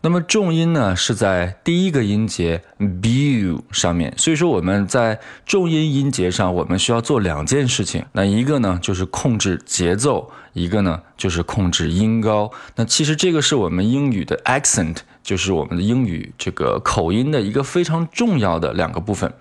[0.00, 8.04] 那么重音呢是在第一个音节 bu 上面，所以说我们在重音音节上，我们需要做两件事情。
[8.10, 12.50] 那一个呢就是控制节奏，一个呢就是控制音高。
[12.74, 19.32] 那其实这个是我们英语的 accent，就是我们的英语这个口音的一个非常重要的两个部分。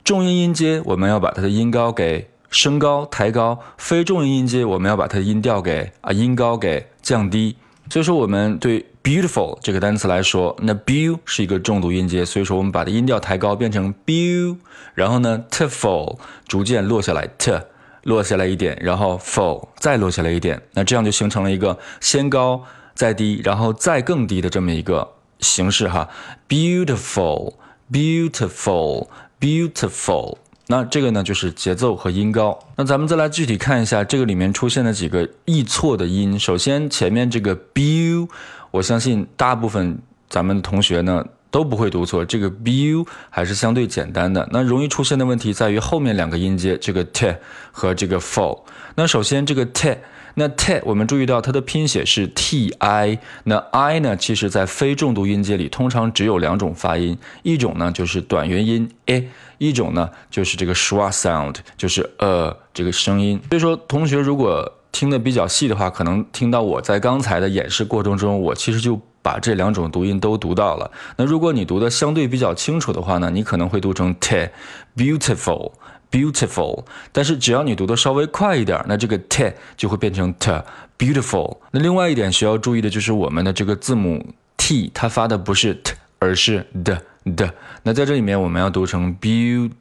[0.04, 7.56] 重音音阶我们要把它的音高给升高、抬高，非重音音阶我们要把它的音调给啊音高给降低。
[7.88, 14.58] 所以说，我们对 beautiful 这个单词来说，那 BEAUT 是一个重读音阶，所以说我们把它音调抬高，变成 b e u
[14.94, 17.58] 然后呢 tiful 逐渐落下来 t
[18.02, 22.62] 落下来一点，然后 ful 再落下来一点，那这样就形成了一个先高
[22.94, 26.10] 再低，然后再更低的这么一个形式哈
[26.48, 29.08] beautiful，beautiful
[29.40, 30.36] Beautiful，。
[30.66, 32.58] 那这个呢，就是节奏和音高。
[32.76, 36.38] 那咱们再来具体看一下这个里面出现的几个易错的音。
[36.38, 38.28] 首先，前面这个 bu，
[38.70, 42.24] 我相信大部分咱们同学呢都不会读错。
[42.24, 44.48] 这个 bu 还是相对简单的。
[44.50, 47.36] 那容易出现的问题在于后面两个音阶，这个 t
[47.70, 48.60] 和这个 fo。
[48.94, 49.96] 那首先这个 t。
[50.34, 59.28] 那 t 我们注意到它的拼写是 t i，那 i 呢，其实在非重读音阶里通常只有两种发音，一种呢就是短元音 a，
[59.58, 63.40] 一种呢就是这个 schwa sound，就是呃这个声音。
[63.50, 70.90] 所以说，同学如果听的比较细的话，可能听到我在刚才的演示过程中，我其实就把这两种读音都读到了。
[71.16, 74.50] 那如果你读的相对比较清楚的话呢，你可能会读成 te。
[74.96, 75.72] beautiful，
[76.14, 81.58] Beautiful，但是只要你读的稍微快一点，那这个 t 就会变成 t，beautiful。
[81.72, 84.24] 那另外一点需要注意的就是我们的这个字母
[84.56, 86.96] t，它发的不是 t，而是 d
[87.34, 87.50] d。
[87.82, 89.72] 那在这里面我们要读成 build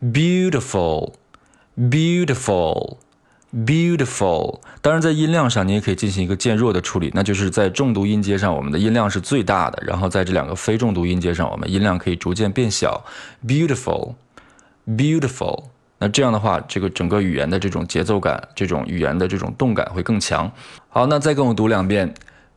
[0.00, 2.96] ，beautiful，beautiful
[3.56, 13.02] Beautiful，当然在音量上你也可以进行一个渐弱的处理，那就是在重读音阶上我们的音量是最大的，然后在这两个非重读音阶上我们音量可以逐渐变小。
[13.46, 15.64] Beautiful，Beautiful，
[15.98, 20.52] 那这样的话，这个整个语言的这种节奏感，这种语言的这种动感会更强。
[20.90, 22.12] 好，那再跟我读两遍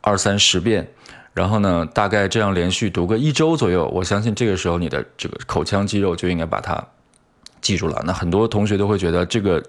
[0.00, 0.88] 二三十遍，
[1.34, 6.82] 然后呢，大概这样连续读个一周左右，我相信这个时候你的这个口腔肌肉就应该把它
[7.60, 8.02] 记住了。
[8.06, 9.62] 那很多同学都会觉得这个。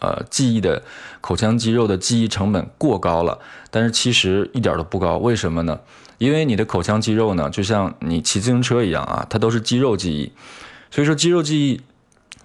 [0.00, 0.82] 呃，记忆的
[1.20, 3.38] 口腔肌肉的记忆成本过高了，
[3.70, 5.18] 但是其实一点都不高。
[5.18, 5.78] 为什么呢？
[6.18, 10.32] 因为你的口腔肌肉呢，就像你骑自行车一样啊，它都是肌肉记忆。
[10.90, 11.80] 所以说，肌肉记忆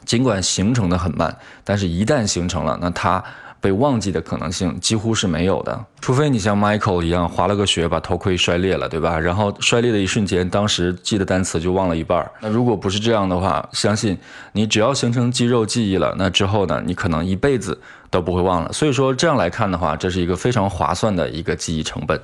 [0.05, 3.23] 尽管形成的很慢，但是一旦形成了，那它。
[3.61, 9.19] 被忘记的可能性几乎是没有的，除非你像 Michael 一样滑了个雪，把头盔摔裂了，对吧？
[9.19, 12.31] 然后摔裂的一瞬间，当时记的单词就忘了一半儿。
[12.41, 14.17] 那如果不是这样的话，相信
[14.51, 17.79] 你只要形成肌肉记忆了，那之后呢，你可能一辈子
[18.09, 18.73] 都不会忘了。
[18.73, 22.19] 所以说这样来看的话，这是一个非常划算的一个记忆成本。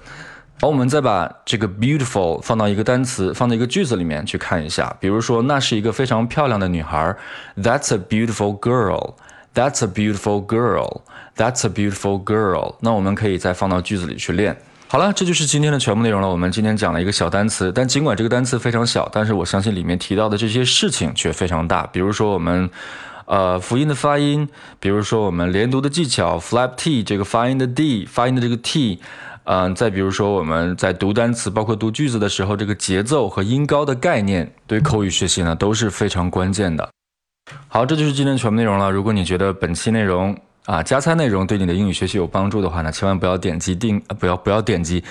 [0.60, 4.92] 好，我们再把这个 beautiful 放到一个单词，放到一个句子里面去看一下。
[5.00, 7.16] 比如说，那是一个非常漂亮的女孩
[7.58, 9.14] ，That's a beautiful girl。
[9.58, 11.02] That's a beautiful girl.
[11.36, 12.76] That's a beautiful girl.
[12.80, 14.56] 那我们可以再放到句子里去练。
[14.88, 16.30] 好了，这就是今天的全部内容了。
[16.30, 21.88] 我们今天讲了一个小单词，但尽管这个单词非常小，但是我相信里面提到的这些事情却非常大。
[21.88, 22.70] 比如说我们，
[23.26, 24.48] 呃，辅音的发音，
[24.80, 29.00] 比如说我们连读的技巧，flap t 这个发音的 d 发音的这个 t，
[29.46, 36.88] 嗯，再比如说我们在读单词，包括读句子的时候，这个节奏和音高的概念，对口语学习呢都是非常关键的。
[37.68, 38.92] 好，这就是今天全部内容了。
[38.92, 45.04] 如果你觉得本期内容啊加餐内容对你的英语学习有帮助的话呢，千万不要点击订，不要不要点击，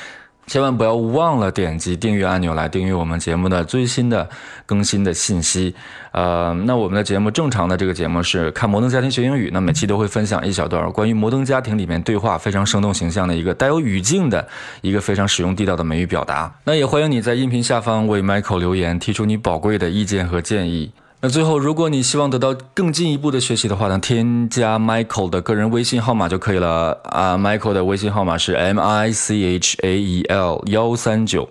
[0.46, 4.28] 千万不要忘了点击订阅按钮来订阅我们节目的最新的
[4.66, 5.74] 更新的信息。
[6.12, 14.46] 呃，那我们的节目正常的这个节目是看摩登家庭学英语，那每期都会分享一小段关于摩登家庭里面对话非常生动形象的一个带有语境的
[14.82, 16.52] 一个非常实用地道的美语表达。
[16.64, 20.92] 那也欢迎你在音频下方为 Michael 留言，提出你宝贵的意见和建议。
[21.26, 27.36] 那最后，如果你希望得到更进一步的学习的话呢，添加 Michael 的个人微信号码就可以了啊。
[27.36, 31.48] Michael 的微信号码是 M I C H A E L 幺三九，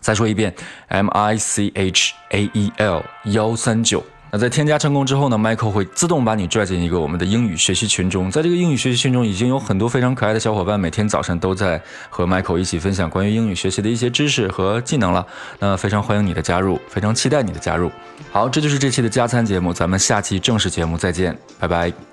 [0.00, 0.54] 再说一遍
[0.88, 4.04] ，M I C H A E L 幺三九。
[4.32, 8.30] 那在添加成功之后呢，Michael 会自动把你拽进一个我们的英语学习群中。
[8.30, 15.26] 在这个英语学习群中，已经有很多非常可爱的小伙伴，每天早上都在和 Michael 一起分享关于英语学习的一些知识和技能了。
[15.58, 17.90] 那非常欢迎你的加入，非常期待你的加入。
[18.30, 22.09] 好，这就是这期的加餐节目，咱们下期正式节目再见，拜拜。